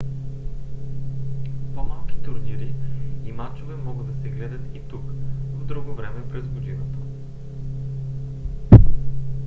по-малки 1.75 2.15
турнири 2.25 2.73
и 3.25 3.31
мачове 3.31 3.75
могат 3.75 4.07
да 4.07 4.21
се 4.21 4.29
гледат 4.29 4.61
и 4.75 4.79
тук 4.87 5.01
в 5.61 5.65
друго 5.65 5.93
време 5.93 6.27
през 6.31 6.47
годината 6.47 6.97